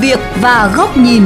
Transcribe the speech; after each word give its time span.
việc 0.00 0.18
và 0.40 0.72
góc 0.76 0.96
nhìn. 0.96 1.22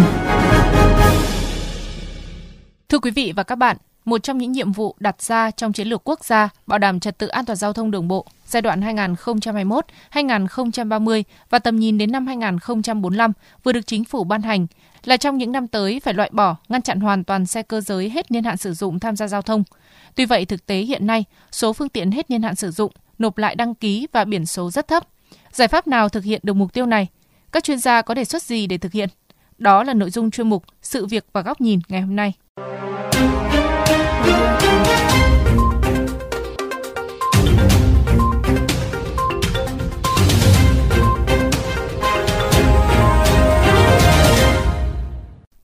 Thưa 2.88 2.98
quý 2.98 3.10
vị 3.10 3.32
và 3.36 3.42
các 3.42 3.54
bạn, 3.54 3.76
một 4.04 4.22
trong 4.22 4.38
những 4.38 4.52
nhiệm 4.52 4.72
vụ 4.72 4.96
đặt 4.98 5.22
ra 5.22 5.50
trong 5.50 5.72
chiến 5.72 5.88
lược 5.88 6.08
quốc 6.08 6.24
gia 6.24 6.48
bảo 6.66 6.78
đảm 6.78 7.00
trật 7.00 7.18
tự 7.18 7.26
an 7.26 7.44
toàn 7.44 7.56
giao 7.56 7.72
thông 7.72 7.90
đường 7.90 8.08
bộ 8.08 8.26
giai 8.46 8.62
đoạn 8.62 8.80
2021-2030 10.12 11.22
và 11.50 11.58
tầm 11.58 11.76
nhìn 11.76 11.98
đến 11.98 12.12
năm 12.12 12.26
2045 12.26 13.32
vừa 13.62 13.72
được 13.72 13.86
chính 13.86 14.04
phủ 14.04 14.24
ban 14.24 14.42
hành 14.42 14.66
là 15.04 15.16
trong 15.16 15.38
những 15.38 15.52
năm 15.52 15.68
tới 15.68 16.00
phải 16.00 16.14
loại 16.14 16.30
bỏ, 16.32 16.56
ngăn 16.68 16.82
chặn 16.82 17.00
hoàn 17.00 17.24
toàn 17.24 17.46
xe 17.46 17.62
cơ 17.62 17.80
giới 17.80 18.10
hết 18.10 18.30
niên 18.30 18.44
hạn 18.44 18.56
sử 18.56 18.74
dụng 18.74 19.00
tham 19.00 19.16
gia 19.16 19.28
giao 19.28 19.42
thông. 19.42 19.64
Tuy 20.14 20.24
vậy, 20.24 20.44
thực 20.44 20.66
tế 20.66 20.78
hiện 20.78 21.06
nay, 21.06 21.24
số 21.52 21.72
phương 21.72 21.88
tiện 21.88 22.10
hết 22.10 22.30
niên 22.30 22.42
hạn 22.42 22.54
sử 22.54 22.70
dụng 22.70 22.92
nộp 23.18 23.38
lại 23.38 23.54
đăng 23.54 23.74
ký 23.74 24.06
và 24.12 24.24
biển 24.24 24.46
số 24.46 24.70
rất 24.70 24.88
thấp. 24.88 25.06
Giải 25.52 25.68
pháp 25.68 25.86
nào 25.86 26.08
thực 26.08 26.24
hiện 26.24 26.40
được 26.42 26.56
mục 26.56 26.72
tiêu 26.72 26.86
này? 26.86 27.08
Các 27.54 27.64
chuyên 27.64 27.78
gia 27.78 28.02
có 28.02 28.14
đề 28.14 28.24
xuất 28.24 28.42
gì 28.42 28.66
để 28.66 28.78
thực 28.78 28.92
hiện? 28.92 29.08
Đó 29.58 29.84
là 29.84 29.94
nội 29.94 30.10
dung 30.10 30.30
chuyên 30.30 30.48
mục 30.48 30.64
Sự 30.82 31.06
việc 31.06 31.26
và 31.32 31.42
góc 31.42 31.60
nhìn 31.60 31.80
ngày 31.88 32.00
hôm 32.00 32.16
nay. 32.16 32.32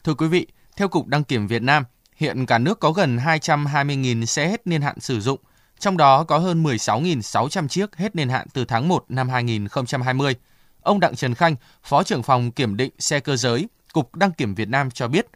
Thưa 0.05 0.15
quý 0.15 0.27
vị, 0.29 0.47
theo 0.77 0.89
Cục 0.89 1.07
Đăng 1.07 1.25
kiểm 1.25 1.47
Việt 1.47 1.63
Nam, 1.63 1.85
hiện 2.17 2.47
cả 2.47 2.59
nước 2.59 2.81
có 2.81 2.93
gần 2.93 3.17
220.000 3.17 4.25
xe 4.25 4.49
hết 4.49 4.67
niên 4.67 4.83
hạn 4.83 5.01
sử 5.01 5.21
dụng, 5.21 5.41
trong 5.79 5.97
đó 5.97 6.25
có 6.25 6.39
hơn 6.39 6.63
16.600 6.63 7.69
chiếc 7.69 7.97
hết 7.97 8.17
niên 8.17 8.29
hạn 8.29 8.47
từ 8.55 8.65
tháng 8.65 8.89
1 8.89 9.05
năm 9.09 9.29
2020. 9.29 10.35
Ông 10.83 11.01
Đặng 11.01 11.15
Trần 11.15 11.35
Khanh, 11.35 11.55
Phó 11.83 12.03
trưởng 12.03 12.23
phòng 12.23 12.51
kiểm 12.51 12.77
định 12.77 12.91
xe 12.99 13.21
cơ 13.21 13.37
giới, 13.37 13.69
Cục 13.93 14.17
Đăng 14.17 14.31
kiểm 14.33 14.55
Việt 14.55 14.69
Nam 14.69 14.91
cho 14.91 15.09
biết, 15.09 15.27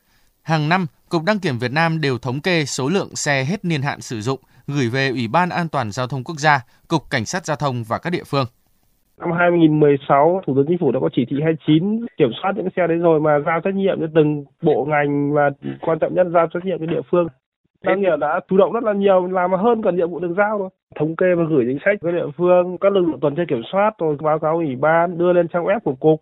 hàng 0.43 0.69
năm, 0.69 0.87
Cục 1.09 1.23
Đăng 1.25 1.39
kiểm 1.39 1.59
Việt 1.59 1.73
Nam 1.73 2.01
đều 2.01 2.19
thống 2.19 2.41
kê 2.41 2.65
số 2.65 2.89
lượng 2.89 3.17
xe 3.17 3.45
hết 3.45 3.65
niên 3.65 3.83
hạn 3.83 4.01
sử 4.01 4.21
dụng 4.21 4.41
gửi 4.67 4.89
về 4.89 5.09
Ủy 5.09 5.29
ban 5.29 5.49
An 5.49 5.69
toàn 5.69 5.93
Giao 5.93 6.07
thông 6.07 6.25
Quốc 6.25 6.39
gia, 6.39 6.61
Cục 6.89 7.03
Cảnh 7.11 7.25
sát 7.25 7.47
Giao 7.47 7.57
thông 7.57 7.85
và 7.89 7.99
các 7.99 8.11
địa 8.11 8.25
phương. 8.27 8.47
Năm 9.19 9.33
2016, 9.39 10.41
Thủ 10.47 10.55
tướng 10.57 10.67
Chính 10.69 10.79
phủ 10.79 10.93
đã 10.93 11.01
có 11.01 11.09
chỉ 11.17 11.25
thị 11.31 11.37
29 11.43 12.07
kiểm 12.17 12.31
soát 12.43 12.53
những 12.57 12.69
xe 12.77 12.87
đấy 12.89 12.99
rồi 12.99 13.21
mà 13.21 13.31
giao 13.47 13.61
trách 13.65 13.75
nhiệm 13.75 14.01
cho 14.01 14.07
từng 14.15 14.45
bộ 14.63 14.85
ngành 14.85 15.33
và 15.33 15.51
quan 15.81 15.99
trọng 15.99 16.15
nhất 16.15 16.27
giao 16.35 16.47
trách 16.55 16.65
nhiệm 16.65 16.79
cho 16.81 16.87
địa 16.87 17.03
phương. 17.11 17.27
Đăng 17.85 18.03
kiểm 18.03 18.21
đã 18.21 18.41
chủ 18.49 18.57
động 18.57 18.73
rất 18.73 18.85
là 18.85 18.93
nhiều, 18.93 19.27
làm 19.27 19.53
hơn 19.53 19.83
cả 19.83 19.91
nhiệm 19.91 20.11
vụ 20.11 20.19
được 20.21 20.35
giao 20.37 20.59
rồi. 20.59 20.69
Thống 21.01 21.17
kê 21.17 21.27
và 21.37 21.45
gửi 21.51 21.65
chính 21.69 21.79
sách 21.85 21.97
với 22.01 22.13
địa 22.13 22.27
phương, 22.37 22.79
các 22.81 22.93
lực 22.93 23.01
lượng 23.01 23.21
tuần 23.21 23.35
tra 23.37 23.43
kiểm 23.49 23.63
soát 23.73 23.91
rồi 23.99 24.17
báo 24.23 24.39
cáo 24.39 24.55
ủy 24.55 24.77
ban 24.77 25.19
đưa 25.19 25.33
lên 25.33 25.49
trang 25.49 25.65
web 25.65 25.81
của 25.85 25.95
cục. 25.95 26.21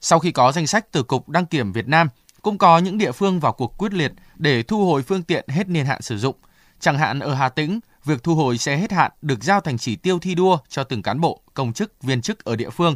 Sau 0.00 0.18
khi 0.18 0.32
có 0.32 0.52
danh 0.52 0.66
sách 0.66 0.92
từ 0.92 1.02
Cục 1.02 1.28
Đăng 1.28 1.46
kiểm 1.46 1.72
Việt 1.72 1.88
Nam, 1.88 2.08
cũng 2.42 2.58
có 2.58 2.78
những 2.78 2.98
địa 2.98 3.12
phương 3.12 3.40
vào 3.40 3.52
cuộc 3.52 3.78
quyết 3.78 3.92
liệt 3.94 4.12
để 4.36 4.62
thu 4.62 4.86
hồi 4.86 5.02
phương 5.02 5.22
tiện 5.22 5.44
hết 5.48 5.68
niên 5.68 5.86
hạn 5.86 6.02
sử 6.02 6.16
dụng. 6.16 6.36
Chẳng 6.80 6.98
hạn 6.98 7.20
ở 7.20 7.34
Hà 7.34 7.48
Tĩnh, 7.48 7.80
việc 8.04 8.22
thu 8.22 8.34
hồi 8.34 8.58
xe 8.58 8.76
hết 8.76 8.92
hạn 8.92 9.10
được 9.22 9.42
giao 9.42 9.60
thành 9.60 9.78
chỉ 9.78 9.96
tiêu 9.96 10.18
thi 10.22 10.34
đua 10.34 10.58
cho 10.68 10.84
từng 10.84 11.02
cán 11.02 11.20
bộ, 11.20 11.40
công 11.54 11.72
chức, 11.72 12.02
viên 12.02 12.20
chức 12.20 12.44
ở 12.44 12.56
địa 12.56 12.70
phương. 12.70 12.94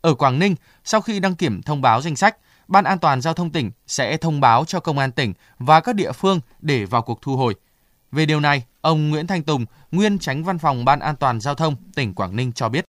Ở 0.00 0.14
Quảng 0.14 0.38
Ninh, 0.38 0.54
sau 0.84 1.00
khi 1.00 1.20
đăng 1.20 1.34
kiểm 1.34 1.62
thông 1.62 1.82
báo 1.82 2.00
danh 2.00 2.16
sách, 2.16 2.36
Ban 2.68 2.84
An 2.84 2.98
toàn 2.98 3.20
Giao 3.20 3.34
thông 3.34 3.50
tỉnh 3.50 3.70
sẽ 3.86 4.16
thông 4.16 4.40
báo 4.40 4.64
cho 4.64 4.80
Công 4.80 4.98
an 4.98 5.12
tỉnh 5.12 5.32
và 5.58 5.80
các 5.80 5.94
địa 5.94 6.12
phương 6.12 6.40
để 6.60 6.84
vào 6.84 7.02
cuộc 7.02 7.22
thu 7.22 7.36
hồi. 7.36 7.54
Về 8.12 8.26
điều 8.26 8.40
này, 8.40 8.64
ông 8.80 9.10
Nguyễn 9.10 9.26
Thanh 9.26 9.42
Tùng, 9.42 9.64
nguyên 9.92 10.18
tránh 10.18 10.42
văn 10.44 10.58
phòng 10.58 10.84
Ban 10.84 11.00
An 11.00 11.14
toàn 11.20 11.40
Giao 11.40 11.54
thông 11.54 11.74
tỉnh 11.96 12.14
Quảng 12.14 12.36
Ninh 12.36 12.52
cho 12.52 12.68
biết. 12.68 12.84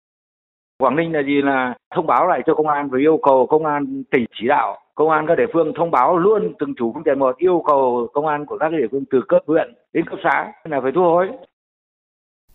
Quảng 0.78 0.96
Ninh 0.96 1.12
là 1.14 1.20
gì 1.26 1.42
là 1.44 1.74
thông 1.96 2.08
báo 2.08 2.28
lại 2.28 2.42
cho 2.46 2.56
công 2.56 2.68
an 2.68 2.90
và 2.90 2.98
yêu 3.00 3.20
cầu 3.24 3.48
công 3.50 3.66
an 3.66 4.04
tỉnh 4.12 4.26
chỉ 4.40 4.48
đạo 4.48 4.78
công 4.96 5.10
an 5.10 5.26
các 5.28 5.36
địa 5.36 5.52
phương 5.54 5.74
thông 5.78 5.92
báo 5.92 6.18
luôn 6.18 6.54
từng 6.60 6.74
chủ 6.78 6.92
phương 6.94 7.04
tiện 7.04 7.20
một 7.20 7.38
yêu 7.38 7.64
cầu 7.68 8.08
công 8.14 8.28
an 8.28 8.46
của 8.46 8.58
các 8.60 8.72
địa 8.72 8.88
phương 8.92 9.04
từ 9.12 9.22
cấp 9.28 9.42
huyện 9.48 9.74
đến 9.94 10.06
cấp 10.10 10.20
xã 10.24 10.52
là 10.64 10.80
phải 10.84 10.92
thu 10.96 11.02
hồi 11.02 11.28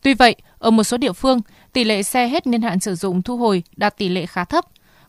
Tuy 0.02 0.14
vậy, 0.14 0.36
ở 0.58 0.70
một 0.70 0.82
số 0.82 0.96
địa 0.96 1.12
phương, 1.12 1.38
tỷ 1.72 1.84
lệ 1.84 2.02
xe 2.02 2.28
hết 2.28 2.46
niên 2.46 2.62
hạn 2.62 2.80
sử 2.80 2.94
dụng 2.94 3.22
thu 3.22 3.36
hồi 3.36 3.62
đạt 3.76 3.98
tỷ 3.98 4.08
lệ 4.08 4.26
khá 4.26 4.44
thấp. 4.44 4.64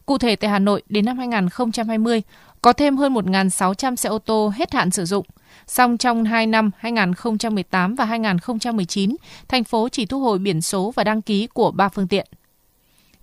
Cụ 0.09 0.17
thể 0.17 0.35
tại 0.35 0.49
Hà 0.49 0.59
Nội, 0.59 0.81
đến 0.89 1.05
năm 1.05 1.17
2020, 1.17 2.21
có 2.61 2.73
thêm 2.73 2.97
hơn 2.97 3.13
1.600 3.13 3.95
xe 3.95 4.09
ô 4.09 4.19
tô 4.19 4.51
hết 4.55 4.73
hạn 4.73 4.91
sử 4.91 5.05
dụng. 5.05 5.25
Song 5.67 5.97
trong 5.97 6.23
2 6.23 6.47
năm 6.47 6.71
2018 6.77 7.95
và 7.95 8.05
2019, 8.05 9.15
thành 9.47 9.63
phố 9.63 9.89
chỉ 9.89 10.05
thu 10.05 10.19
hồi 10.19 10.39
biển 10.39 10.61
số 10.61 10.91
và 10.95 11.03
đăng 11.03 11.21
ký 11.21 11.47
của 11.47 11.71
3 11.71 11.89
phương 11.89 12.07
tiện. 12.07 12.27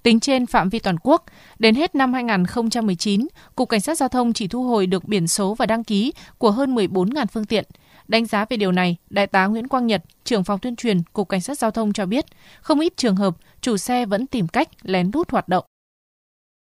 Tính 0.03 0.21
trên 0.21 0.47
phạm 0.47 0.69
vi 0.69 0.79
toàn 0.79 0.97
quốc, 1.03 1.25
đến 1.59 1.75
hết 1.75 1.95
năm 1.95 2.13
2019, 2.13 3.27
Cục 3.55 3.69
Cảnh 3.69 3.81
sát 3.81 3.99
Giao 3.99 4.09
thông 4.09 4.33
chỉ 4.33 4.49
thu 4.49 4.65
hồi 4.65 4.87
được 4.87 5.05
biển 5.05 5.29
số 5.29 5.55
và 5.55 5.67
đăng 5.67 5.85
ký 5.85 6.13
của 6.39 6.51
hơn 6.51 6.75
14.000 6.75 7.27
phương 7.27 7.45
tiện. 7.45 7.65
Đánh 8.09 8.27
giá 8.27 8.45
về 8.45 8.57
điều 8.57 8.73
này, 8.73 8.97
Đại 9.11 9.27
tá 9.27 9.47
Nguyễn 9.47 9.69
Quang 9.69 9.87
Nhật, 9.87 10.03
trưởng 10.25 10.45
phòng 10.45 10.59
tuyên 10.59 10.77
truyền 10.77 11.03
Cục 11.13 11.29
Cảnh 11.29 11.41
sát 11.41 11.59
Giao 11.59 11.71
thông 11.71 11.93
cho 11.93 12.07
biết, 12.07 12.25
không 12.61 12.81
ít 12.81 12.97
trường 12.97 13.17
hợp 13.17 13.37
chủ 13.61 13.77
xe 13.77 14.07
vẫn 14.07 14.27
tìm 14.27 14.49
cách 14.49 14.69
lén 14.83 15.11
lút 15.15 15.31
hoạt 15.31 15.49
động. 15.49 15.65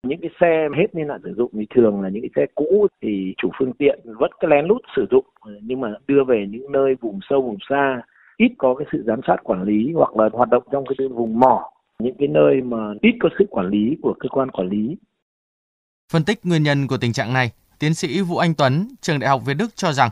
Những 0.06 0.20
cái 0.22 0.30
xe 0.40 0.68
hết 0.78 0.94
niên 0.94 1.08
hạn 1.08 1.20
sử 1.24 1.34
dụng 1.36 1.50
thì 1.54 1.66
thường 1.74 2.00
là 2.00 2.08
những 2.08 2.22
cái 2.22 2.30
xe 2.36 2.46
cũ 2.54 2.86
thì 3.02 3.34
chủ 3.42 3.50
phương 3.58 3.72
tiện 3.72 4.00
vẫn 4.04 4.30
cứ 4.40 4.48
lén 4.48 4.64
lút 4.64 4.82
sử 4.96 5.06
dụng 5.10 5.24
nhưng 5.62 5.80
mà 5.80 5.94
đưa 6.06 6.24
về 6.24 6.46
những 6.50 6.72
nơi 6.72 6.94
vùng 7.00 7.20
sâu 7.30 7.42
vùng 7.42 7.58
xa 7.70 8.02
ít 8.36 8.52
có 8.58 8.74
cái 8.74 8.86
sự 8.92 9.04
giám 9.06 9.20
sát 9.26 9.36
quản 9.44 9.62
lý 9.62 9.92
hoặc 9.94 10.16
là 10.16 10.28
hoạt 10.32 10.48
động 10.48 10.62
trong 10.72 10.84
cái 10.86 11.08
vùng 11.08 11.40
mỏ 11.40 11.70
những 12.00 12.14
cái 12.18 12.28
nơi 12.28 12.60
mà 12.62 12.76
ít 13.02 13.14
có 13.20 13.28
sự 13.38 13.44
quản 13.50 13.68
lý 13.68 13.96
của 14.02 14.14
cơ 14.20 14.28
quan 14.28 14.50
quản 14.50 14.68
lý. 14.68 14.96
Phân 16.12 16.24
tích 16.24 16.40
nguyên 16.44 16.62
nhân 16.62 16.86
của 16.86 16.96
tình 16.96 17.12
trạng 17.12 17.32
này, 17.32 17.50
tiến 17.78 17.94
sĩ 17.94 18.20
Vũ 18.20 18.36
Anh 18.36 18.54
Tuấn, 18.54 18.88
trường 19.00 19.18
Đại 19.18 19.30
học 19.30 19.42
Việt 19.46 19.54
Đức 19.54 19.76
cho 19.76 19.92
rằng, 19.92 20.10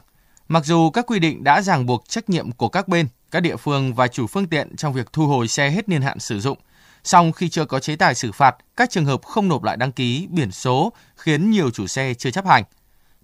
mặc 0.49 0.65
dù 0.65 0.91
các 0.91 1.07
quy 1.07 1.19
định 1.19 1.45
đã 1.45 1.61
ràng 1.61 1.87
buộc 1.87 2.05
trách 2.09 2.31
nhiệm 2.31 2.47
của 2.57 2.69
các 2.69 2.89
bên, 2.89 3.07
các 3.31 3.41
địa 3.41 3.57
phương 3.57 3.95
và 3.95 4.09
chủ 4.09 4.27
phương 4.27 4.47
tiện 4.47 4.77
trong 4.77 4.93
việc 4.93 5.07
thu 5.13 5.27
hồi 5.27 5.49
xe 5.49 5.71
hết 5.71 5.89
niên 5.89 6.01
hạn 6.01 6.19
sử 6.19 6.39
dụng, 6.39 6.59
song 7.05 7.33
khi 7.33 7.49
chưa 7.49 7.65
có 7.65 7.81
chế 7.81 7.97
tài 7.97 8.15
xử 8.15 8.33
phạt, 8.33 8.57
các 8.77 8.91
trường 8.91 9.05
hợp 9.05 9.23
không 9.23 9.49
nộp 9.49 9.65
lại 9.65 9.77
đăng 9.77 9.93
ký, 9.93 10.29
biển 10.31 10.51
số 10.51 10.93
khiến 11.17 11.51
nhiều 11.51 11.71
chủ 11.71 11.87
xe 11.87 12.15
chưa 12.15 12.31
chấp 12.31 12.47
hành. 12.47 12.65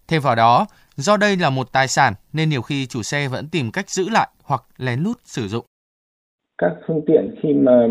Thêm 0.08 0.22
vào 0.22 0.34
đó, 0.34 0.66
do 0.96 1.16
đây 1.16 1.36
là 1.36 1.50
một 1.50 1.72
tài 1.72 1.88
sản 1.88 2.14
nên 2.32 2.48
nhiều 2.48 2.62
khi 2.62 2.86
chủ 2.86 3.02
xe 3.02 3.28
vẫn 3.28 3.48
tìm 3.48 3.70
cách 3.70 3.90
giữ 3.90 4.08
lại 4.08 4.28
hoặc 4.42 4.62
lén 4.78 5.00
lút 5.00 5.16
sử 5.24 5.48
dụng. 5.48 5.64
Các 6.58 6.72
phương 6.86 7.00
tiện 7.06 7.34
khi 7.42 7.52
mà 7.52 7.86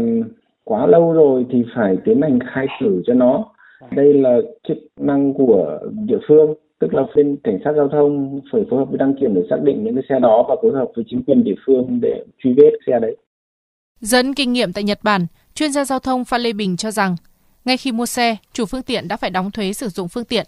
quá 0.63 0.87
lâu 0.87 1.13
rồi 1.13 1.45
thì 1.51 1.63
phải 1.75 1.97
tiến 2.05 2.21
hành 2.21 2.39
khai 2.53 2.65
tử 2.81 3.01
cho 3.07 3.13
nó 3.13 3.45
đây 3.91 4.13
là 4.13 4.37
chức 4.67 4.77
năng 4.99 5.33
của 5.33 5.79
địa 6.05 6.19
phương 6.27 6.53
tức 6.79 6.93
là 6.93 7.03
bên 7.15 7.37
cảnh 7.43 7.59
sát 7.63 7.71
giao 7.75 7.89
thông 7.89 8.41
phải 8.51 8.61
phối 8.69 8.79
hợp 8.79 8.85
với 8.89 8.97
đăng 8.97 9.15
kiểm 9.19 9.33
để 9.33 9.41
xác 9.49 9.57
định 9.63 9.83
những 9.83 9.95
cái 9.95 10.03
xe 10.09 10.19
đó 10.19 10.45
và 10.49 10.55
phối 10.61 10.71
hợp 10.71 10.87
với 10.95 11.05
chính 11.07 11.23
quyền 11.23 11.43
địa 11.43 11.55
phương 11.65 11.99
để 12.01 12.25
truy 12.43 12.53
vết 12.57 12.71
xe 12.87 12.99
đấy. 12.99 13.17
Dẫn 13.99 14.33
kinh 14.33 14.53
nghiệm 14.53 14.73
tại 14.73 14.83
Nhật 14.83 14.99
Bản, 15.03 15.27
chuyên 15.53 15.71
gia 15.71 15.85
giao 15.85 15.99
thông 15.99 16.25
Phan 16.25 16.41
Lê 16.41 16.53
Bình 16.53 16.77
cho 16.77 16.91
rằng, 16.91 17.15
ngay 17.65 17.77
khi 17.77 17.91
mua 17.91 18.05
xe, 18.05 18.37
chủ 18.53 18.65
phương 18.65 18.83
tiện 18.83 19.07
đã 19.07 19.17
phải 19.17 19.29
đóng 19.29 19.51
thuế 19.51 19.73
sử 19.73 19.89
dụng 19.89 20.07
phương 20.07 20.25
tiện. 20.25 20.45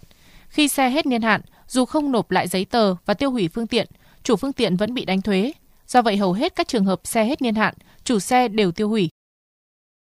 Khi 0.48 0.68
xe 0.68 0.90
hết 0.90 1.06
niên 1.06 1.22
hạn, 1.22 1.40
dù 1.66 1.84
không 1.84 2.12
nộp 2.12 2.30
lại 2.30 2.48
giấy 2.48 2.66
tờ 2.70 2.94
và 3.06 3.14
tiêu 3.14 3.30
hủy 3.30 3.48
phương 3.54 3.66
tiện, 3.66 3.86
chủ 4.22 4.36
phương 4.36 4.52
tiện 4.52 4.76
vẫn 4.76 4.94
bị 4.94 5.04
đánh 5.04 5.22
thuế. 5.22 5.52
Do 5.86 6.02
vậy 6.02 6.16
hầu 6.16 6.32
hết 6.32 6.54
các 6.56 6.68
trường 6.68 6.84
hợp 6.84 7.00
xe 7.04 7.24
hết 7.24 7.42
niên 7.42 7.54
hạn, 7.54 7.74
chủ 8.04 8.18
xe 8.18 8.48
đều 8.48 8.72
tiêu 8.72 8.88
hủy 8.88 9.08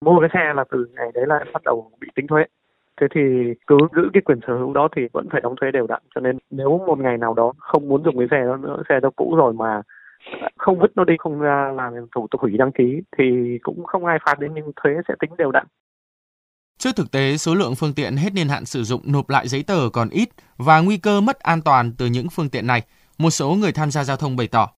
mua 0.04 0.20
cái 0.20 0.28
xe 0.32 0.52
là 0.54 0.64
từ 0.70 0.86
ngày 0.94 1.10
đấy 1.14 1.24
là 1.26 1.44
bắt 1.52 1.62
đầu 1.64 1.90
bị 2.00 2.08
tính 2.14 2.26
thuế 2.26 2.44
thế 3.00 3.06
thì 3.14 3.20
cứ 3.66 3.76
giữ 3.96 4.02
cái 4.12 4.22
quyền 4.24 4.40
sở 4.46 4.54
hữu 4.58 4.72
đó 4.72 4.88
thì 4.96 5.02
vẫn 5.12 5.28
phải 5.32 5.40
đóng 5.40 5.54
thuế 5.60 5.70
đều 5.70 5.86
đặn 5.86 6.02
cho 6.14 6.20
nên 6.20 6.38
nếu 6.50 6.78
một 6.86 6.98
ngày 6.98 7.18
nào 7.18 7.34
đó 7.34 7.52
không 7.58 7.88
muốn 7.88 8.02
dùng 8.04 8.18
cái 8.18 8.26
xe 8.30 8.44
đó 8.46 8.56
nữa 8.56 8.82
xe 8.88 9.00
đó 9.00 9.10
cũ 9.16 9.34
rồi 9.36 9.52
mà 9.52 9.82
không 10.56 10.78
vứt 10.78 10.90
nó 10.94 11.04
đi 11.04 11.14
không 11.18 11.40
ra 11.40 11.72
làm 11.76 11.92
thủ 12.14 12.26
tục 12.30 12.40
hủy 12.40 12.56
đăng 12.58 12.72
ký 12.72 13.00
thì 13.18 13.58
cũng 13.62 13.84
không 13.84 14.04
ai 14.04 14.18
phạt 14.26 14.38
đến 14.38 14.54
nhưng 14.54 14.72
thuế 14.82 14.92
sẽ 15.08 15.14
tính 15.20 15.30
đều 15.38 15.50
đặn 15.50 15.66
Trước 16.78 16.96
thực 16.96 17.10
tế, 17.10 17.36
số 17.36 17.54
lượng 17.54 17.74
phương 17.74 17.94
tiện 17.94 18.16
hết 18.16 18.34
niên 18.34 18.48
hạn 18.48 18.64
sử 18.64 18.84
dụng 18.84 19.00
nộp 19.04 19.30
lại 19.30 19.48
giấy 19.48 19.62
tờ 19.62 19.88
còn 19.92 20.08
ít 20.08 20.28
và 20.56 20.80
nguy 20.80 20.96
cơ 20.96 21.20
mất 21.20 21.38
an 21.38 21.62
toàn 21.62 21.92
từ 21.98 22.06
những 22.06 22.28
phương 22.28 22.48
tiện 22.48 22.66
này, 22.66 22.82
một 23.18 23.30
số 23.30 23.50
người 23.50 23.72
tham 23.72 23.90
gia 23.90 24.04
giao 24.04 24.16
thông 24.16 24.36
bày 24.36 24.46
tỏ. 24.46 24.70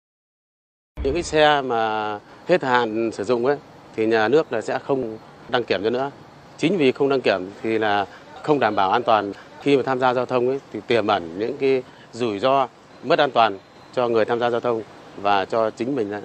Những 1.05 1.15
cái 1.15 1.23
xe 1.23 1.63
mà 1.63 2.19
hết 2.49 2.63
hạn 2.63 3.11
sử 3.13 3.25
dụng 3.25 3.47
ấy 3.47 3.57
thì 3.97 4.07
nhà 4.07 4.29
nước 4.29 4.53
là 4.53 4.61
sẽ 4.61 4.79
không 4.79 5.19
đăng 5.49 5.65
kiểm 5.65 5.81
cho 5.85 5.91
nữa. 5.91 6.11
Chính 6.57 6.77
vì 6.77 6.93
không 6.93 7.09
đăng 7.09 7.21
kiểm 7.21 7.41
thì 7.63 7.79
là 7.79 8.07
không 8.43 8.59
đảm 8.59 8.77
bảo 8.77 8.91
an 8.91 9.03
toàn 9.03 9.33
khi 9.61 9.77
mà 9.77 9.83
tham 9.87 9.99
gia 9.99 10.15
giao 10.15 10.27
thông 10.27 10.49
ấy, 10.49 10.61
thì 10.73 10.81
tiềm 10.87 11.07
ẩn 11.07 11.39
những 11.39 11.57
cái 11.57 11.83
rủi 12.13 12.39
ro 12.39 12.69
mất 13.05 13.19
an 13.19 13.31
toàn 13.31 13.59
cho 13.93 14.09
người 14.09 14.25
tham 14.25 14.41
gia 14.41 14.51
giao 14.51 14.61
thông 14.61 14.83
và 15.17 15.45
cho 15.45 15.71
chính 15.71 15.97
mình 15.97 16.11
ra 16.11 16.21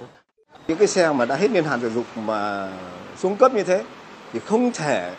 Những 0.68 0.78
cái 0.78 0.86
xe 0.86 1.12
mà 1.12 1.24
đã 1.24 1.36
hết 1.36 1.50
niên 1.50 1.64
hạn 1.64 1.80
sử 1.80 1.90
dụng 1.90 2.04
mà 2.26 2.68
xuống 3.18 3.36
cấp 3.36 3.54
như 3.54 3.62
thế 3.62 3.84
thì 4.32 4.38
không 4.38 4.72
thể 4.72 5.12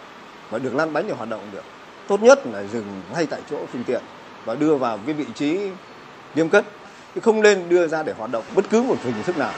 mà 0.51 0.59
được 0.59 0.75
lăn 0.75 0.93
bánh 0.93 1.07
để 1.07 1.13
hoạt 1.13 1.29
động 1.29 1.41
được. 1.51 1.63
Tốt 2.07 2.21
nhất 2.21 2.39
là 2.47 2.63
dừng 2.63 3.01
ngay 3.13 3.25
tại 3.25 3.41
chỗ 3.49 3.57
phương 3.73 3.83
tiện 3.83 4.01
và 4.45 4.55
đưa 4.55 4.75
vào 4.75 4.99
cái 5.05 5.13
vị 5.13 5.25
trí 5.35 5.69
nghiêm 6.35 6.49
cất, 6.49 6.65
chứ 7.15 7.21
không 7.21 7.41
nên 7.41 7.69
đưa 7.69 7.87
ra 7.87 8.03
để 8.03 8.13
hoạt 8.17 8.31
động 8.31 8.43
bất 8.55 8.65
cứ 8.69 8.83
một 8.83 8.95
hình 9.03 9.23
thức 9.23 9.37
nào. 9.37 9.53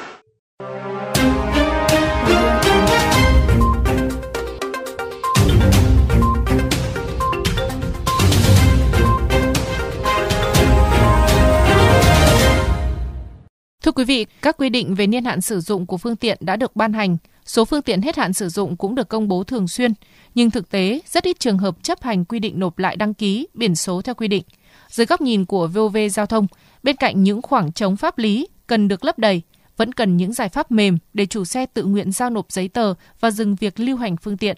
Quý 13.92 14.06
vị, 14.06 14.26
các 14.42 14.58
quy 14.58 14.70
định 14.70 14.96
về 14.96 15.08
niên 15.08 15.26
hạn 15.26 15.42
sử 15.42 15.60
dụng 15.60 15.86
của 15.86 15.98
phương 15.98 16.16
tiện 16.16 16.38
đã 16.42 16.56
được 16.56 16.76
ban 16.76 16.94
hành, 16.94 17.18
số 17.46 17.66
phương 17.66 17.82
tiện 17.82 18.02
hết 18.02 18.18
hạn 18.18 18.34
sử 18.34 18.50
dụng 18.50 18.78
cũng 18.78 18.96
được 18.96 19.10
công 19.10 19.28
bố 19.28 19.44
thường 19.44 19.68
xuyên, 19.68 19.94
nhưng 20.36 20.52
thực 20.52 20.70
tế 20.70 21.00
rất 21.08 21.24
ít 21.24 21.40
trường 21.40 21.58
hợp 21.58 21.84
chấp 21.84 22.04
hành 22.04 22.26
quy 22.26 22.40
định 22.40 22.60
nộp 22.60 22.80
lại 22.80 22.96
đăng 22.96 23.14
ký 23.14 23.48
biển 23.54 23.76
số 23.76 24.02
theo 24.02 24.16
quy 24.16 24.28
định. 24.28 24.44
Dưới 24.90 25.06
góc 25.06 25.22
nhìn 25.22 25.46
của 25.46 25.68
VOV 25.68 25.98
Giao 26.12 26.26
thông, 26.26 26.48
bên 26.84 26.96
cạnh 26.96 27.24
những 27.24 27.42
khoảng 27.42 27.72
trống 27.72 27.96
pháp 27.96 28.18
lý 28.18 28.48
cần 28.68 28.88
được 28.88 29.06
lấp 29.06 29.20
đầy, 29.20 29.42
vẫn 29.78 29.94
cần 29.94 30.18
những 30.18 30.34
giải 30.34 30.50
pháp 30.50 30.72
mềm 30.72 30.98
để 31.14 31.26
chủ 31.26 31.46
xe 31.46 31.66
tự 31.66 31.84
nguyện 31.84 32.12
giao 32.12 32.30
nộp 32.30 32.52
giấy 32.52 32.68
tờ 32.68 32.94
và 33.20 33.32
dừng 33.32 33.56
việc 33.56 33.80
lưu 33.80 33.98
hành 33.98 34.18
phương 34.18 34.38
tiện. 34.38 34.58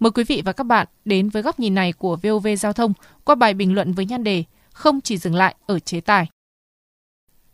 Mời 0.00 0.10
quý 0.10 0.24
vị 0.24 0.42
và 0.44 0.52
các 0.52 0.64
bạn 0.64 0.86
đến 1.04 1.28
với 1.28 1.42
góc 1.42 1.60
nhìn 1.60 1.74
này 1.74 1.92
của 1.92 2.16
VOV 2.22 2.46
Giao 2.58 2.72
thông 2.72 2.92
qua 3.24 3.34
bài 3.34 3.54
bình 3.54 3.74
luận 3.74 3.92
với 3.92 4.04
nhan 4.04 4.24
đề 4.24 4.44
Không 4.72 5.00
chỉ 5.00 5.18
dừng 5.18 5.34
lại 5.34 5.54
ở 5.66 5.78
chế 5.78 6.00
tài. 6.00 6.26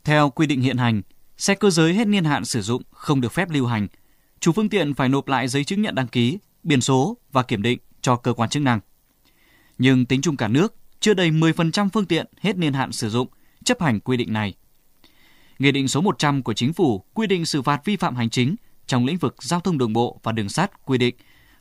Theo 0.04 0.30
quy 0.30 0.46
định 0.46 0.60
hiện 0.60 0.76
hành, 0.76 1.02
xe 1.36 1.54
cơ 1.54 1.70
giới 1.70 1.94
hết 1.94 2.06
niên 2.06 2.24
hạn 2.24 2.44
sử 2.44 2.62
dụng 2.62 2.82
không 2.90 3.20
được 3.20 3.32
phép 3.32 3.50
lưu 3.50 3.66
hành. 3.66 3.88
Chủ 4.40 4.52
phương 4.52 4.68
tiện 4.68 4.94
phải 4.94 5.08
nộp 5.08 5.28
lại 5.28 5.48
giấy 5.48 5.64
chứng 5.64 5.82
nhận 5.82 5.94
đăng 5.94 6.08
ký, 6.08 6.38
biển 6.62 6.80
số 6.80 7.16
và 7.32 7.42
kiểm 7.42 7.62
định 7.62 7.78
cho 8.00 8.16
cơ 8.16 8.32
quan 8.32 8.50
chức 8.50 8.62
năng. 8.62 8.80
Nhưng 9.78 10.06
tính 10.06 10.22
chung 10.22 10.36
cả 10.36 10.48
nước, 10.48 10.74
chưa 11.00 11.14
đầy 11.14 11.30
10% 11.30 11.88
phương 11.92 12.06
tiện 12.06 12.26
hết 12.40 12.56
niên 12.56 12.72
hạn 12.72 12.92
sử 12.92 13.10
dụng 13.10 13.28
chấp 13.64 13.82
hành 13.82 14.00
quy 14.00 14.16
định 14.16 14.32
này. 14.32 14.54
Nghị 15.58 15.72
định 15.72 15.88
số 15.88 16.00
100 16.00 16.42
của 16.42 16.54
Chính 16.54 16.72
phủ 16.72 17.04
quy 17.14 17.26
định 17.26 17.46
xử 17.46 17.62
phạt 17.62 17.84
vi 17.84 17.96
phạm 17.96 18.16
hành 18.16 18.30
chính 18.30 18.56
trong 18.86 19.06
lĩnh 19.06 19.18
vực 19.18 19.42
giao 19.42 19.60
thông 19.60 19.78
đường 19.78 19.92
bộ 19.92 20.20
và 20.22 20.32
đường 20.32 20.48
sắt 20.48 20.86
quy 20.86 20.98
định 20.98 21.14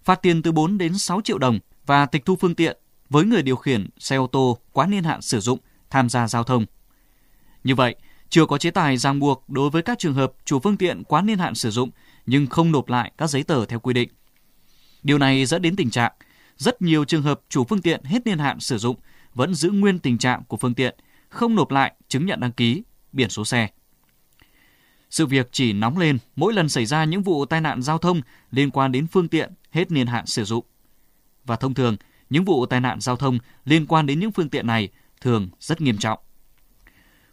phạt 0.03 0.21
tiền 0.21 0.41
từ 0.41 0.51
4 0.51 0.77
đến 0.77 0.97
6 0.97 1.21
triệu 1.21 1.38
đồng 1.38 1.59
và 1.86 2.06
tịch 2.06 2.25
thu 2.25 2.36
phương 2.36 2.56
tiện 2.56 2.77
với 3.09 3.25
người 3.25 3.41
điều 3.41 3.56
khiển 3.56 3.89
xe 4.00 4.15
ô 4.15 4.27
tô 4.27 4.57
quá 4.71 4.88
niên 4.88 5.03
hạn 5.03 5.21
sử 5.21 5.39
dụng 5.39 5.59
tham 5.89 6.09
gia 6.09 6.27
giao 6.27 6.44
thông. 6.44 6.65
Như 7.63 7.75
vậy, 7.75 7.95
chưa 8.30 8.46
có 8.46 8.58
chế 8.58 8.72
tài 8.72 8.98
ràng 8.98 9.20
buộc 9.20 9.50
đối 9.50 9.70
với 9.70 9.81
các 9.81 10.00
trường 10.00 10.14
hợp 10.14 10.34
chủ 10.46 10.60
phương 10.60 10.78
tiện 10.78 11.04
quá 11.04 11.22
niên 11.22 11.40
hạn 11.40 11.56
sử 11.56 11.72
dụng 11.72 11.90
nhưng 12.26 12.48
không 12.48 12.72
nộp 12.72 12.90
lại 12.90 13.12
các 13.18 13.30
giấy 13.30 13.44
tờ 13.44 13.66
theo 13.66 13.80
quy 13.80 13.94
định. 13.94 14.10
Điều 15.04 15.18
này 15.18 15.46
dẫn 15.46 15.62
đến 15.62 15.76
tình 15.76 15.90
trạng 15.90 16.12
rất 16.58 16.81
nhiều 16.81 17.06
trường 17.06 17.22
hợp 17.22 17.42
chủ 17.50 17.64
phương 17.64 17.81
tiện 17.81 18.04
hết 18.04 18.26
niên 18.26 18.40
hạn 18.40 18.60
sử 18.60 18.78
dụng 18.78 18.96
vẫn 19.34 19.54
giữ 19.54 19.70
nguyên 19.70 20.00
tình 20.00 20.18
trạng 20.18 20.44
của 20.44 20.58
phương 20.58 20.74
tiện, 20.74 20.96
không 21.30 21.56
nộp 21.56 21.72
lại 21.72 21.94
chứng 22.08 22.26
nhận 22.26 22.40
đăng 22.40 22.52
ký, 22.52 22.84
biển 23.12 23.30
số 23.30 23.46
xe. 23.46 23.68
Sự 25.10 25.25
việc 25.25 25.50
chỉ 25.52 25.74
nóng 25.74 25.98
lên 25.98 26.18
mỗi 26.36 26.54
lần 26.54 26.70
xảy 26.70 26.86
ra 26.86 27.04
những 27.06 27.24
vụ 27.24 27.46
tai 27.46 27.62
nạn 27.62 27.82
giao 27.82 27.98
thông 27.98 28.22
liên 28.52 28.72
quan 28.72 28.92
đến 28.92 29.08
phương 29.08 29.28
tiện 29.28 29.54
hết 29.72 29.92
niên 29.92 30.08
hạn 30.08 30.25
sử 30.25 30.44
dụng. 30.44 30.66
Và 31.46 31.56
thông 31.56 31.74
thường, 31.74 31.96
những 32.30 32.46
vụ 32.46 32.66
tai 32.66 32.80
nạn 32.80 33.00
giao 33.02 33.16
thông 33.16 33.40
liên 33.66 33.86
quan 33.86 34.06
đến 34.06 34.20
những 34.20 34.32
phương 34.32 34.50
tiện 34.50 34.68
này 34.68 34.90
thường 35.22 35.50
rất 35.60 35.82
nghiêm 35.82 35.98
trọng. 35.98 36.20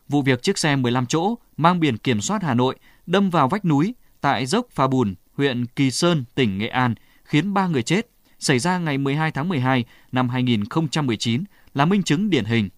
Vụ 0.08 0.22
việc 0.22 0.42
chiếc 0.42 0.58
xe 0.58 0.76
15 0.76 1.06
chỗ 1.06 1.34
mang 1.56 1.80
biển 1.80 1.98
kiểm 1.98 2.20
soát 2.20 2.42
Hà 2.42 2.54
Nội 2.54 2.76
đâm 3.06 3.30
vào 3.30 3.48
vách 3.48 3.64
núi 3.64 3.94
tại 4.20 4.46
dốc 4.46 4.66
Phà 4.70 4.86
Bùn, 4.86 5.14
huyện 5.32 5.66
Kỳ 5.66 5.90
Sơn, 5.90 6.24
tỉnh 6.34 6.58
Nghệ 6.58 6.68
An, 6.68 6.94
khiến 7.24 7.54
3 7.54 7.66
người 7.66 7.82
chết, 7.82 8.10
xảy 8.38 8.58
ra 8.58 8.78
ngày 8.78 8.98
12 8.98 9.30
tháng 9.30 9.48
12 9.48 9.84
năm 10.12 10.28
2019 10.28 11.44
là 11.74 11.84
minh 11.84 12.02
chứng 12.02 12.30
điển 12.30 12.44
hình. 12.44 12.68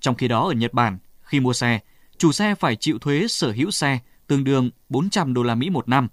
Trong 0.00 0.14
khi 0.14 0.28
đó 0.28 0.48
ở 0.48 0.52
Nhật 0.52 0.72
Bản, 0.72 0.98
khi 1.22 1.40
mua 1.40 1.52
xe, 1.52 1.80
chủ 2.18 2.32
xe 2.32 2.54
phải 2.54 2.76
chịu 2.76 2.98
thuế 2.98 3.26
sở 3.28 3.52
hữu 3.52 3.70
xe 3.70 3.98
tương 4.26 4.44
đương 4.44 4.70
400 4.88 5.34
đô 5.34 5.42
la 5.42 5.54
Mỹ 5.54 5.70
một 5.70 5.88
năm. 5.88 6.08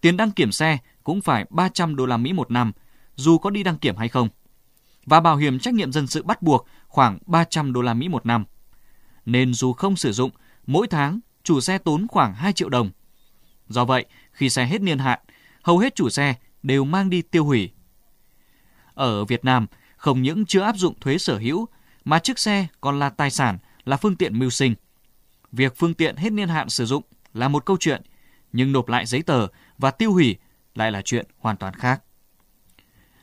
Tiền 0.00 0.16
đăng 0.16 0.30
kiểm 0.30 0.52
xe 0.52 0.78
cũng 1.04 1.20
phải 1.20 1.46
300 1.50 1.96
đô 1.96 2.06
la 2.06 2.16
Mỹ 2.16 2.32
một 2.32 2.50
năm, 2.50 2.72
dù 3.14 3.38
có 3.38 3.50
đi 3.50 3.62
đăng 3.62 3.78
kiểm 3.78 3.96
hay 3.96 4.08
không. 4.08 4.28
Và 5.06 5.20
bảo 5.20 5.36
hiểm 5.36 5.58
trách 5.58 5.74
nhiệm 5.74 5.92
dân 5.92 6.06
sự 6.06 6.22
bắt 6.22 6.42
buộc 6.42 6.66
khoảng 6.88 7.18
300 7.26 7.72
đô 7.72 7.82
la 7.82 7.94
Mỹ 7.94 8.08
một 8.08 8.26
năm. 8.26 8.44
Nên 9.30 9.54
dù 9.54 9.72
không 9.72 9.96
sử 9.96 10.12
dụng, 10.12 10.30
mỗi 10.66 10.86
tháng 10.86 11.20
chủ 11.42 11.60
xe 11.60 11.78
tốn 11.78 12.06
khoảng 12.08 12.34
2 12.34 12.52
triệu 12.52 12.68
đồng. 12.68 12.90
Do 13.68 13.84
vậy, 13.84 14.04
khi 14.32 14.50
xe 14.50 14.66
hết 14.66 14.80
niên 14.80 14.98
hạn, 14.98 15.18
hầu 15.62 15.78
hết 15.78 15.94
chủ 15.94 16.08
xe 16.08 16.34
đều 16.62 16.84
mang 16.84 17.10
đi 17.10 17.22
tiêu 17.22 17.44
hủy. 17.44 17.70
Ở 18.94 19.24
Việt 19.24 19.44
Nam, 19.44 19.66
không 19.96 20.22
những 20.22 20.46
chưa 20.46 20.60
áp 20.60 20.76
dụng 20.76 21.00
thuế 21.00 21.18
sở 21.18 21.38
hữu, 21.38 21.68
mà 22.04 22.18
chiếc 22.18 22.38
xe 22.38 22.66
còn 22.80 22.98
là 22.98 23.10
tài 23.10 23.30
sản, 23.30 23.58
là 23.84 23.96
phương 23.96 24.16
tiện 24.16 24.38
mưu 24.38 24.50
sinh. 24.50 24.74
Việc 25.52 25.76
phương 25.76 25.94
tiện 25.94 26.16
hết 26.16 26.32
niên 26.32 26.48
hạn 26.48 26.68
sử 26.68 26.86
dụng 26.86 27.02
là 27.34 27.48
một 27.48 27.66
câu 27.66 27.76
chuyện, 27.80 28.02
nhưng 28.52 28.72
nộp 28.72 28.88
lại 28.88 29.06
giấy 29.06 29.22
tờ 29.22 29.46
và 29.78 29.90
tiêu 29.90 30.12
hủy 30.12 30.36
lại 30.74 30.92
là 30.92 31.02
chuyện 31.02 31.26
hoàn 31.38 31.56
toàn 31.56 31.74
khác. 31.74 32.02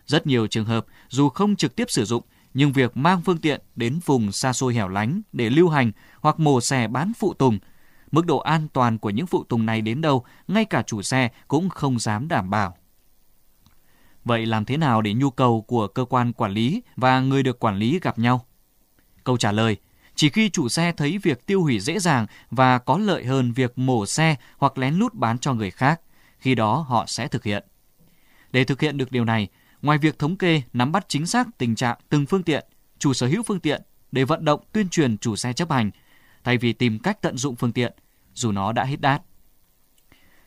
Rất 0.06 0.27
nhiều 0.27 0.48
trường 0.48 0.65
hợp 0.65 0.86
dù 1.09 1.30
không 1.30 1.56
trực 1.56 1.75
tiếp 1.75 1.86
sử 1.89 2.06
dụng 2.06 2.24
nhưng 2.57 2.71
việc 2.71 2.98
mang 2.98 3.21
phương 3.21 3.38
tiện 3.38 3.62
đến 3.75 4.00
vùng 4.06 4.31
xa 4.31 4.54
xôi 4.54 4.74
hẻo 4.74 4.88
lánh 4.88 5.21
để 5.31 5.50
lưu 5.50 5.69
hành 5.69 5.92
hoặc 6.19 6.39
mổ 6.39 6.62
xẻ 6.62 6.88
bán 6.88 7.12
phụ 7.19 7.33
tùng, 7.33 7.59
mức 8.12 8.25
độ 8.25 8.38
an 8.38 8.68
toàn 8.74 8.98
của 8.98 9.09
những 9.09 9.27
phụ 9.27 9.44
tùng 9.44 9.65
này 9.65 9.81
đến 9.81 10.01
đâu 10.01 10.25
ngay 10.48 10.65
cả 10.65 10.81
chủ 10.81 11.01
xe 11.01 11.30
cũng 11.48 11.69
không 11.69 12.00
dám 12.00 12.27
đảm 12.27 12.50
bảo. 12.50 12.77
Vậy 14.24 14.45
làm 14.45 14.65
thế 14.65 14.77
nào 14.77 15.01
để 15.01 15.13
nhu 15.13 15.30
cầu 15.30 15.62
của 15.62 15.88
cơ 15.88 16.06
quan 16.06 16.33
quản 16.33 16.51
lý 16.51 16.81
và 16.95 17.19
người 17.19 17.44
được 17.44 17.59
quản 17.59 17.77
lý 17.77 18.00
gặp 18.00 18.19
nhau? 18.19 18.45
Câu 19.24 19.38
trả 19.38 19.51
lời, 19.51 19.77
chỉ 20.15 20.30
khi 20.30 20.50
chủ 20.50 20.69
xe 20.69 20.92
thấy 20.92 21.18
việc 21.18 21.45
tiêu 21.45 21.62
hủy 21.62 21.80
dễ 21.80 22.00
dàng 22.00 22.25
và 22.51 22.77
có 22.77 22.98
lợi 22.98 23.25
hơn 23.25 23.51
việc 23.51 23.77
mổ 23.77 24.06
xe 24.06 24.36
hoặc 24.57 24.77
lén 24.77 24.95
lút 24.95 25.13
bán 25.13 25.39
cho 25.39 25.54
người 25.54 25.71
khác, 25.71 26.01
khi 26.38 26.56
đó 26.56 26.86
họ 26.88 27.06
sẽ 27.07 27.27
thực 27.27 27.44
hiện. 27.44 27.63
Để 28.51 28.63
thực 28.63 28.81
hiện 28.81 28.98
được 28.98 29.12
điều 29.12 29.25
này, 29.25 29.48
ngoài 29.87 29.97
việc 29.97 30.19
thống 30.19 30.37
kê, 30.37 30.61
nắm 30.73 30.91
bắt 30.91 31.05
chính 31.07 31.25
xác 31.25 31.47
tình 31.57 31.75
trạng 31.75 31.97
từng 32.09 32.25
phương 32.25 32.43
tiện, 32.43 32.65
chủ 32.99 33.13
sở 33.13 33.27
hữu 33.27 33.43
phương 33.43 33.59
tiện 33.59 33.81
để 34.11 34.23
vận 34.23 34.45
động 34.45 34.61
tuyên 34.71 34.89
truyền 34.89 35.17
chủ 35.17 35.35
xe 35.35 35.53
chấp 35.53 35.71
hành, 35.71 35.91
thay 36.43 36.57
vì 36.57 36.73
tìm 36.73 36.99
cách 36.99 37.21
tận 37.21 37.37
dụng 37.37 37.55
phương 37.55 37.71
tiện, 37.71 37.93
dù 38.33 38.51
nó 38.51 38.71
đã 38.71 38.83
hết 38.83 39.01
đát. 39.01 39.21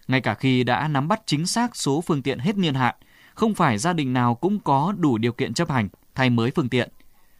Ngay 0.08 0.20
cả 0.20 0.34
khi 0.34 0.64
đã 0.64 0.88
nắm 0.88 1.08
bắt 1.08 1.22
chính 1.26 1.46
xác 1.46 1.76
số 1.76 2.00
phương 2.00 2.22
tiện 2.22 2.38
hết 2.38 2.56
niên 2.56 2.74
hạn, 2.74 2.94
không 3.34 3.54
phải 3.54 3.78
gia 3.78 3.92
đình 3.92 4.12
nào 4.12 4.34
cũng 4.34 4.60
có 4.60 4.94
đủ 4.98 5.18
điều 5.18 5.32
kiện 5.32 5.54
chấp 5.54 5.70
hành 5.70 5.88
thay 6.14 6.30
mới 6.30 6.50
phương 6.50 6.68
tiện. 6.68 6.90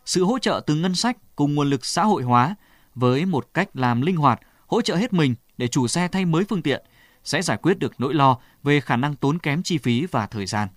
Sự 0.05 0.25
hỗ 0.25 0.38
trợ 0.38 0.61
từ 0.67 0.75
ngân 0.75 0.94
sách 0.94 1.17
cùng 1.37 1.55
nguồn 1.55 1.70
lực 1.70 1.87
xã 1.87 2.05
hội 2.05 2.23
hóa 2.23 2.55
với 2.94 3.26
một 3.26 3.49
cách 3.55 3.69
làm 3.75 4.00
linh 4.00 4.17
hoạt, 4.17 4.41
hỗ 4.67 4.82
trợ 4.82 4.97
hết 4.97 5.12
mình 5.12 5.35
để 5.58 5.69
chủ 5.69 5.88
xe 5.88 6.08
thay 6.08 6.25
mới 6.25 6.44
phương 6.44 6.62
tiện 6.62 6.85
sẽ 7.25 7.43
giải 7.43 7.58
quyết 7.62 7.79
được 7.79 7.93
nỗi 7.99 8.14
lo 8.14 8.38
về 8.62 8.81
khả 8.81 8.97
năng 8.97 9.17
tốn 9.17 9.38
kém 9.38 9.62
chi 9.62 9.79
phí 9.79 10.06
và 10.06 10.26
thời 10.26 10.47
gian. 10.47 10.69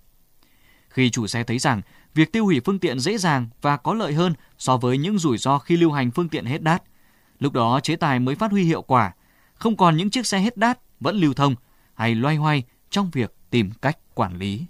Khi 0.94 1.10
chủ 1.10 1.26
xe 1.26 1.44
thấy 1.44 1.58
rằng 1.58 1.82
việc 2.14 2.32
tiêu 2.32 2.44
hủy 2.44 2.60
phương 2.64 2.78
tiện 2.78 3.00
dễ 3.00 3.18
dàng 3.18 3.48
và 3.62 3.76
có 3.76 3.94
lợi 3.94 4.12
hơn 4.12 4.34
so 4.58 4.76
với 4.76 4.98
những 4.98 5.18
rủi 5.18 5.38
ro 5.38 5.58
khi 5.58 5.76
lưu 5.76 5.92
hành 5.92 6.10
phương 6.10 6.28
tiện 6.28 6.44
hết 6.44 6.62
đát, 6.62 6.82
lúc 7.38 7.52
đó 7.52 7.80
chế 7.82 7.96
tài 7.96 8.20
mới 8.20 8.34
phát 8.34 8.50
huy 8.50 8.62
hiệu 8.64 8.82
quả, 8.82 9.12
không 9.54 9.76
còn 9.76 9.96
những 9.96 10.10
chiếc 10.10 10.26
xe 10.26 10.38
hết 10.38 10.56
đát 10.56 10.78
vẫn 11.00 11.16
lưu 11.16 11.34
thông 11.34 11.54
hay 11.94 12.14
loay 12.14 12.36
hoay 12.36 12.62
trong 12.90 13.10
việc 13.12 13.34
tìm 13.50 13.70
cách 13.82 13.98
quản 14.14 14.38
lý. 14.38 14.64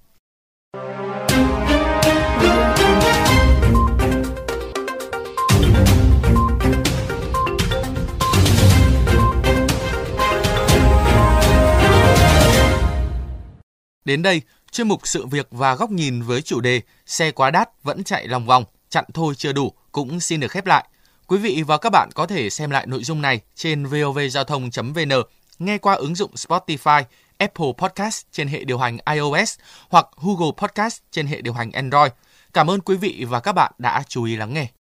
Đến 14.05 14.23
đây, 14.23 14.43
chuyên 14.75 14.89
mục 14.89 15.01
sự 15.05 15.27
việc 15.27 15.47
và 15.51 15.75
góc 15.75 15.91
nhìn 15.91 16.23
với 16.23 16.43
chủ 16.43 16.61
đề 16.61 16.81
xe 17.07 17.31
quá 17.31 17.51
đắt 17.51 17.83
vẫn 17.83 18.05
chạy 18.05 18.29
lòng 18.29 18.47
vòng, 18.47 18.65
chặn 18.89 19.05
thôi 19.15 19.35
chưa 19.35 19.53
đủ 19.53 19.73
cũng 19.93 20.21
xin 20.21 20.41
được 20.41 20.51
khép 20.51 20.67
lại. 20.67 20.85
Quý 21.27 21.39
vị 21.39 21.63
và 21.67 21.79
các 21.79 21.91
bạn 21.91 22.09
có 22.15 22.27
thể 22.27 22.51
xem 22.51 22.71
lại 22.71 22.87
nội 22.87 23.05
dung 23.05 23.23
này 23.23 23.41
trên 23.55 23.87
vovgiao 23.87 24.45
thông.vn, 24.45 25.13
nghe 25.59 25.79
qua 25.79 25.95
ứng 25.95 26.15
dụng 26.15 26.31
Spotify, 26.35 27.03
Apple 27.39 27.73
Podcast 27.79 28.23
trên 28.33 28.49
hệ 28.49 28.65
điều 28.65 28.79
hành 28.79 28.99
iOS 29.15 29.59
hoặc 29.89 30.07
Google 30.17 30.53
Podcast 30.57 31.01
trên 31.11 31.27
hệ 31.27 31.41
điều 31.41 31.53
hành 31.53 31.73
Android. 31.73 32.13
Cảm 32.53 32.71
ơn 32.71 32.81
quý 32.81 32.97
vị 32.97 33.25
và 33.29 33.41
các 33.41 33.53
bạn 33.53 33.73
đã 33.79 34.03
chú 34.09 34.25
ý 34.25 34.37
lắng 34.37 34.55
nghe. 34.55 34.75